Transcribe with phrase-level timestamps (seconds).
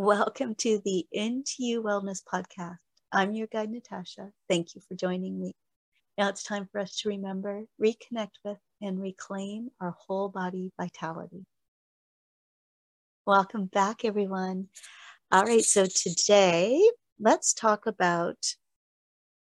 [0.00, 2.76] Welcome to the Into You Wellness Podcast.
[3.10, 4.30] I'm your guide, Natasha.
[4.48, 5.56] Thank you for joining me.
[6.16, 11.44] Now it's time for us to remember, reconnect with, and reclaim our whole body vitality.
[13.26, 14.68] Welcome back, everyone.
[15.32, 16.80] All right, so today
[17.18, 18.38] let's talk about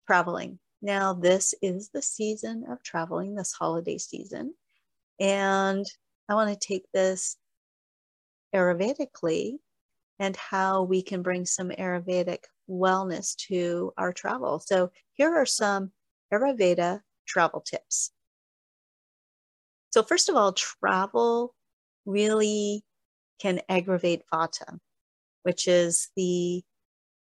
[0.07, 0.57] traveling.
[0.81, 4.55] Now, this is the season of traveling, this holiday season.
[5.19, 5.85] And
[6.27, 7.37] I want to take this
[8.55, 9.59] Ayurvedically
[10.19, 14.59] and how we can bring some Ayurvedic wellness to our travel.
[14.59, 15.91] So, here are some
[16.31, 18.11] Ayurveda travel tips.
[19.91, 21.55] So, first of all, travel
[22.05, 22.83] really
[23.39, 24.77] can aggravate vata,
[25.43, 26.63] which is the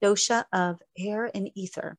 [0.02, 1.96] dosha of air and ether.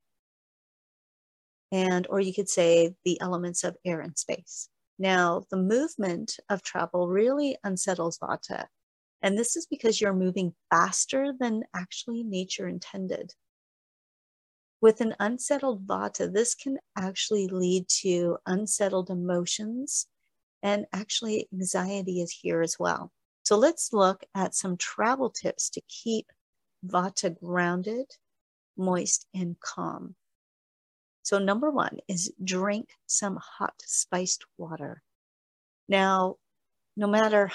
[1.71, 4.69] And, or you could say the elements of air and space.
[4.99, 8.67] Now, the movement of travel really unsettles vata.
[9.23, 13.33] And this is because you're moving faster than actually nature intended.
[14.81, 20.07] With an unsettled vata, this can actually lead to unsettled emotions,
[20.61, 23.13] and actually, anxiety is here as well.
[23.43, 26.27] So, let's look at some travel tips to keep
[26.85, 28.07] vata grounded,
[28.75, 30.15] moist, and calm.
[31.21, 35.01] So, number one is drink some hot spiced water.
[35.87, 36.35] Now,
[36.97, 37.51] no matter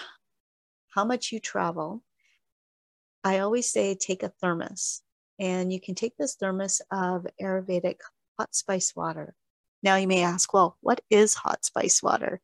[0.99, 2.03] how much you travel,
[3.23, 5.01] I always say take a thermos.
[5.39, 8.01] And you can take this thermos of Ayurvedic
[8.37, 9.37] hot spice water.
[9.81, 12.41] Now, you may ask, well, what is hot spice water?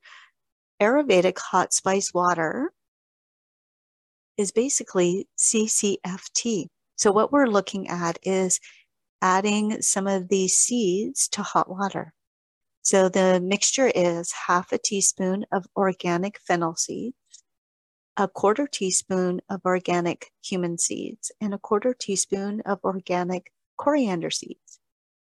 [0.81, 2.73] Ayurvedic hot spice water
[4.37, 6.69] is basically CCFT.
[6.95, 8.61] So, what we're looking at is
[9.21, 12.15] adding some of these seeds to hot water.
[12.83, 17.17] So the mixture is half a teaspoon of organic fennel seeds,
[18.17, 24.79] a quarter teaspoon of organic cumin seeds, and a quarter teaspoon of organic coriander seeds.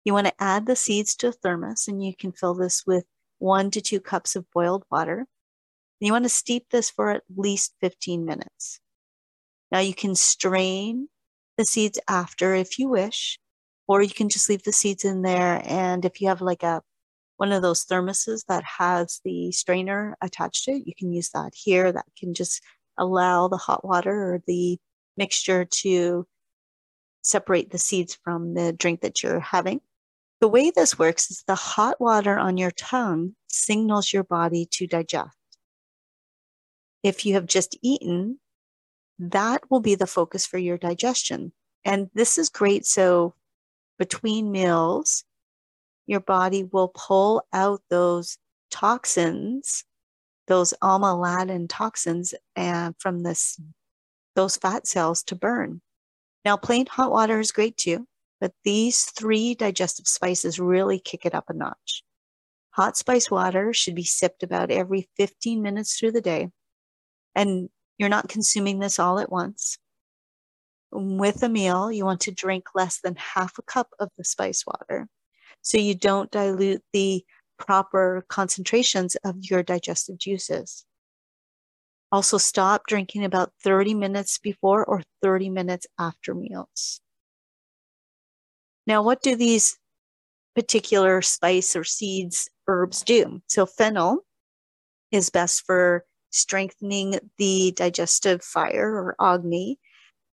[0.03, 3.05] You want to add the seeds to a thermos, and you can fill this with
[3.39, 5.19] one to two cups of boiled water.
[5.19, 8.79] And You want to steep this for at least 15 minutes.
[9.71, 11.07] Now you can strain
[11.57, 13.39] the seeds after if you wish,
[13.87, 15.61] or you can just leave the seeds in there.
[15.65, 16.81] And if you have like a
[17.37, 21.53] one of those thermoses that has the strainer attached to it, you can use that
[21.53, 21.91] here.
[21.91, 22.61] That can just
[22.97, 24.79] allow the hot water or the
[25.17, 26.25] mixture to
[27.21, 29.81] separate the seeds from the drink that you're having.
[30.41, 34.85] The way this works is the hot water on your tongue signals your body to
[34.87, 35.35] digest.
[37.03, 38.39] If you have just eaten,
[39.19, 41.53] that will be the focus for your digestion.
[41.83, 42.85] And this is great.
[42.85, 43.33] So
[43.97, 45.23] between meals,
[46.07, 48.37] your body will pull out those
[48.71, 49.83] toxins,
[50.47, 53.59] those alpha-Latin toxins and from this
[54.35, 55.81] those fat cells to burn.
[56.43, 58.05] Now, plain hot water is great too,
[58.41, 62.03] but these three digestive spices really kick it up a notch.
[62.71, 66.49] Hot spice water should be sipped about every 15 minutes through the day.
[67.33, 69.77] And you're not consuming this all at once
[70.95, 74.63] with a meal, you want to drink less than half a cup of the spice
[74.65, 75.07] water
[75.65, 77.25] so you don't dilute the
[77.57, 80.85] proper concentrations of your digestive juices.
[82.11, 87.01] Also, stop drinking about 30 minutes before or 30 minutes after meals.
[88.85, 89.79] Now, what do these
[90.53, 93.41] particular spice or seeds, herbs do?
[93.47, 94.19] So, fennel
[95.11, 99.79] is best for strengthening the digestive fire or agni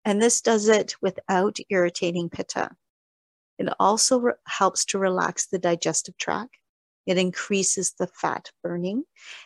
[0.09, 2.71] and this does it without irritating pitta.
[3.59, 6.57] It also re- helps to relax the digestive tract.
[7.07, 9.05] It increases the fat burning,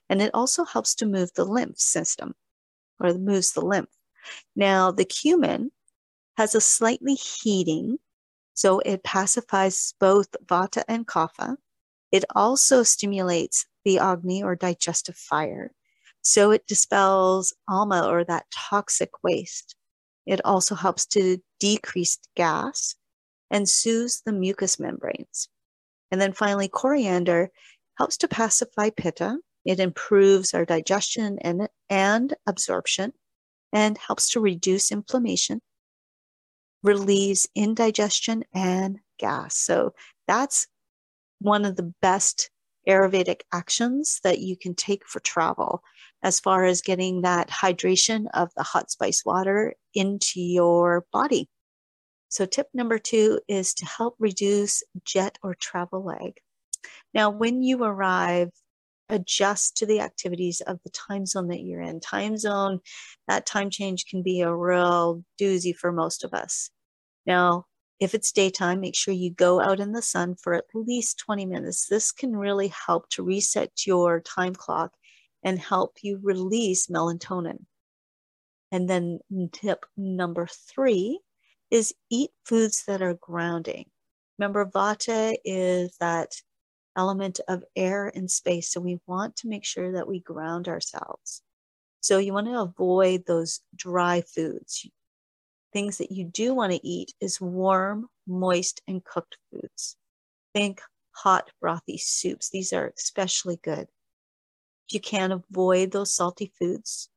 [0.09, 2.35] and it also helps to move the lymph system
[3.01, 3.91] or moves the lymph.
[4.57, 5.71] Now, the cumin
[6.37, 7.99] has a slightly heating,
[8.55, 11.57] so it pacifies both vata and kapha.
[12.11, 15.73] It also stimulates the agni or digestive fire.
[16.23, 19.77] So it dispels ama or that toxic waste.
[20.27, 22.95] It also helps to decrease gas
[23.53, 25.49] and soothes the mucous membranes.
[26.11, 27.51] And then finally, coriander
[27.99, 29.39] helps to pacify pitta.
[29.65, 33.13] It improves our digestion and, and absorption
[33.73, 35.61] and helps to reduce inflammation,
[36.83, 39.57] relieves indigestion and gas.
[39.57, 39.95] So
[40.27, 40.67] that's
[41.39, 42.51] one of the best
[42.89, 45.83] Ayurvedic actions that you can take for travel
[46.25, 51.49] as far as getting that hydration of the hot spice water into your body.
[52.33, 56.41] So, tip number two is to help reduce jet or travel lag.
[57.13, 58.49] Now, when you arrive
[59.11, 62.01] adjust to the activities of the time zone that you're in.
[62.01, 62.81] Time zone,
[63.29, 66.71] that time change can be a real doozy for most of us.
[67.27, 67.67] Now,
[68.01, 71.45] if it's daytime, make sure you go out in the sun for at least 20
[71.45, 71.87] minutes.
[71.87, 74.93] This can really help to reset your time clock
[75.43, 77.67] and help you release melatonin.
[78.71, 79.19] And then
[79.53, 81.21] tip number three
[81.73, 83.87] is eat foods that are grounding.
[84.39, 86.31] Remember, vata is that
[86.97, 88.71] element of air and space.
[88.71, 91.43] So we want to make sure that we ground ourselves.
[92.01, 94.87] So you want to avoid those dry foods.
[95.73, 99.97] Things that you do want to eat is warm, moist, and cooked foods.
[100.55, 100.83] Think
[101.13, 102.51] hot, brothy soups.
[102.51, 103.87] These are especially good.
[104.91, 107.09] You can avoid those salty foods,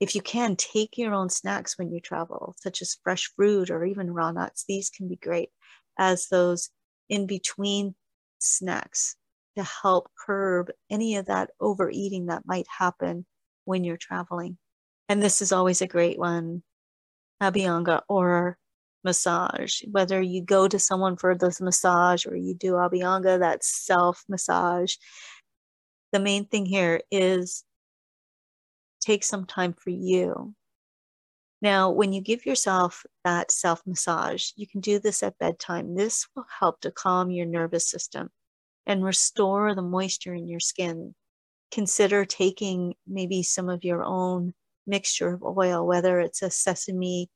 [0.00, 3.84] if you can take your own snacks when you travel, such as fresh fruit or
[3.84, 5.50] even raw nuts, these can be great
[5.98, 6.70] as those
[7.10, 7.94] in between
[8.38, 9.16] snacks
[9.56, 13.26] to help curb any of that overeating that might happen
[13.66, 14.56] when you're traveling.
[15.08, 16.62] And this is always a great one
[17.42, 18.56] Abhyanga or
[19.04, 19.82] massage.
[19.90, 24.94] Whether you go to someone for this massage or you do Abhyanga, that's self massage.
[26.12, 27.64] The main thing here is
[29.00, 30.54] take some time for you.
[31.62, 35.94] Now, when you give yourself that self massage, you can do this at bedtime.
[35.94, 38.30] This will help to calm your nervous system
[38.86, 41.14] and restore the moisture in your skin.
[41.70, 44.54] Consider taking maybe some of your own
[44.86, 47.30] mixture of oil, whether it's a sesame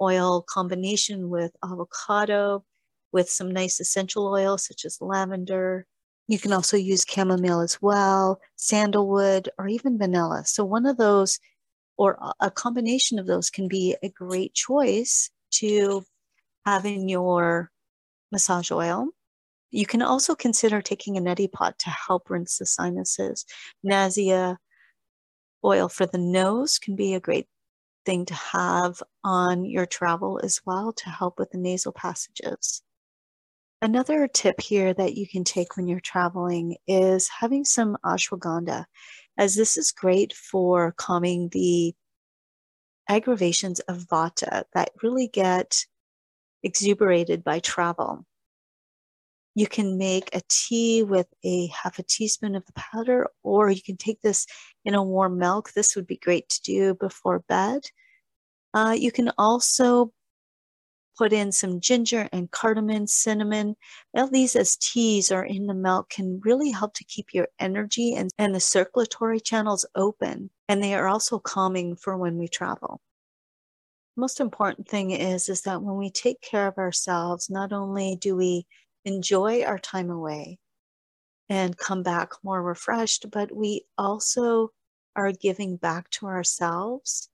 [0.00, 2.64] oil combination with avocado,
[3.12, 5.86] with some nice essential oils such as lavender.
[6.28, 10.42] You can also use chamomile as well, sandalwood, or even vanilla.
[10.44, 11.38] So, one of those
[11.96, 16.04] or a combination of those can be a great choice to
[16.66, 17.70] have in your
[18.32, 19.08] massage oil.
[19.70, 23.44] You can also consider taking a neti pot to help rinse the sinuses.
[23.82, 24.58] Nasya
[25.64, 27.48] oil for the nose can be a great
[28.04, 32.82] thing to have on your travel as well to help with the nasal passages.
[33.82, 38.86] Another tip here that you can take when you're traveling is having some ashwagandha,
[39.36, 41.94] as this is great for calming the
[43.08, 45.84] aggravations of vata that really get
[46.62, 48.24] exuberated by travel.
[49.54, 53.82] You can make a tea with a half a teaspoon of the powder, or you
[53.82, 54.46] can take this
[54.86, 55.72] in a warm milk.
[55.72, 57.82] This would be great to do before bed.
[58.72, 60.12] Uh, you can also
[61.16, 63.76] put in some ginger and cardamom, cinnamon.
[64.14, 68.14] All these as teas or in the milk can really help to keep your energy
[68.14, 70.50] and, and the circulatory channels open.
[70.68, 73.00] And they are also calming for when we travel.
[74.16, 78.34] Most important thing is, is that when we take care of ourselves, not only do
[78.34, 78.66] we
[79.04, 80.58] enjoy our time away
[81.48, 84.70] and come back more refreshed, but we also
[85.14, 87.28] are giving back to ourselves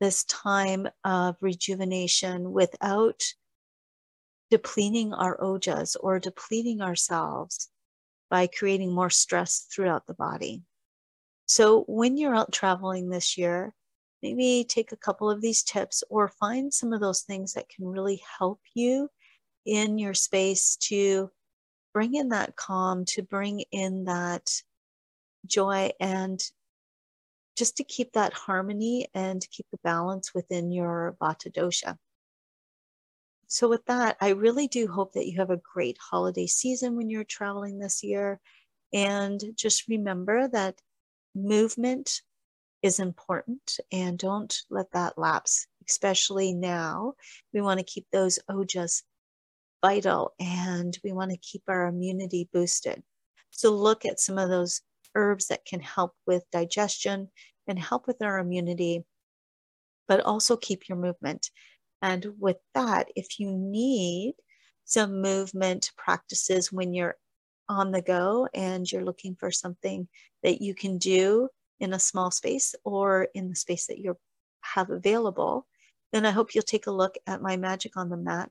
[0.00, 3.22] this time of rejuvenation without
[4.50, 7.68] depleting our ojas or depleting ourselves
[8.30, 10.62] by creating more stress throughout the body.
[11.46, 13.74] So, when you're out traveling this year,
[14.22, 17.86] maybe take a couple of these tips or find some of those things that can
[17.86, 19.08] really help you
[19.64, 21.30] in your space to
[21.94, 24.48] bring in that calm, to bring in that
[25.46, 26.40] joy, and
[27.58, 31.96] just to keep that harmony and keep the balance within your Vata dosha.
[33.48, 37.10] So, with that, I really do hope that you have a great holiday season when
[37.10, 38.40] you're traveling this year.
[38.92, 40.80] And just remember that
[41.34, 42.22] movement
[42.82, 47.14] is important and don't let that lapse, especially now.
[47.52, 49.02] We want to keep those ojas
[49.82, 53.02] vital and we want to keep our immunity boosted.
[53.50, 54.82] So look at some of those
[55.14, 57.28] herbs that can help with digestion
[57.66, 59.04] and help with our immunity,
[60.06, 61.50] but also keep your movement.
[62.02, 64.34] And with that, if you need
[64.84, 67.16] some movement practices when you're
[67.68, 70.08] on the go and you're looking for something
[70.42, 71.48] that you can do
[71.80, 74.16] in a small space or in the space that you
[74.62, 75.66] have available,
[76.12, 78.50] then I hope you'll take a look at my Magic on the Mat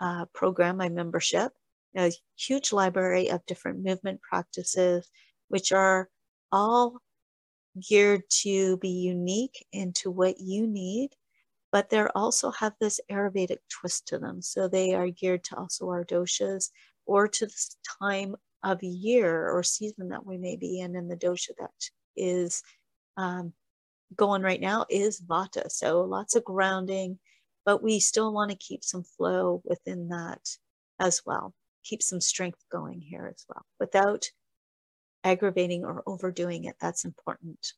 [0.00, 1.52] uh, program, my membership,
[1.96, 5.10] a huge library of different movement practices,
[5.50, 6.08] which are
[6.52, 7.00] all
[7.88, 11.10] geared to be unique into what you need,
[11.72, 14.40] but they also have this Ayurvedic twist to them.
[14.42, 16.70] So they are geared to also our doshas
[17.04, 17.66] or to the
[18.00, 21.70] time of year or season that we may be in, and the dosha that
[22.16, 22.62] is
[23.16, 23.52] um,
[24.14, 25.70] going right now is vata.
[25.70, 27.18] So lots of grounding,
[27.64, 30.40] but we still want to keep some flow within that
[31.00, 31.54] as well.
[31.82, 34.26] Keep some strength going here as well without
[35.24, 36.76] aggravating or overdoing it.
[36.80, 37.72] That's important.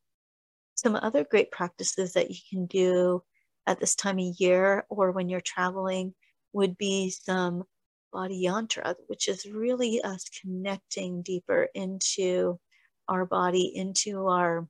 [0.74, 3.22] Some other great practices that you can do
[3.66, 6.14] at this time of year or when you're traveling
[6.52, 7.64] would be some
[8.12, 12.58] body yantra, which is really us connecting deeper into
[13.08, 14.68] our body, into our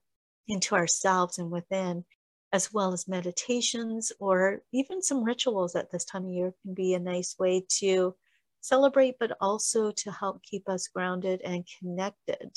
[0.49, 2.05] into ourselves and within,
[2.53, 6.95] as well as meditations or even some rituals at this time of year can be
[6.95, 8.15] a nice way to
[8.63, 12.51] celebrate, but also to help keep us grounded and connected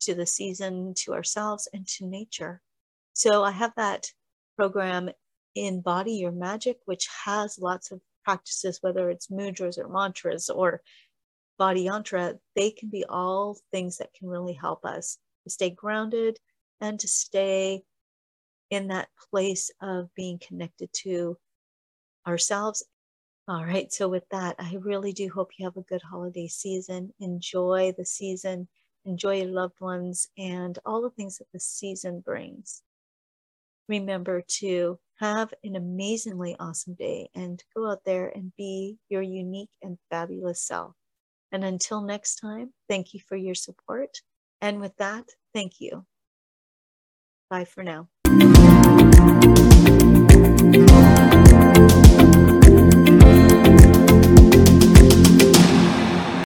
[0.00, 2.62] to the season, to ourselves, and to nature.
[3.12, 4.06] So I have that
[4.56, 5.10] program
[5.54, 10.80] Embody Your Magic, which has lots of practices, whether it's mudras or mantras or
[11.58, 16.38] body yantra, they can be all things that can really help us to stay grounded
[16.80, 17.82] and to stay
[18.70, 21.36] in that place of being connected to
[22.26, 22.82] ourselves.
[23.46, 23.92] All right.
[23.92, 27.12] So, with that, I really do hope you have a good holiday season.
[27.20, 28.68] Enjoy the season,
[29.04, 32.82] enjoy your loved ones, and all the things that the season brings.
[33.86, 39.70] Remember to have an amazingly awesome day and go out there and be your unique
[39.82, 40.94] and fabulous self.
[41.52, 44.22] And until next time, thank you for your support.
[44.62, 46.06] And with that, thank you.
[47.50, 48.08] Bye for now.